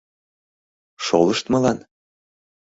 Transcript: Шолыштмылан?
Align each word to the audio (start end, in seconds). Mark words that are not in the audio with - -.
Шолыштмылан? 1.05 1.77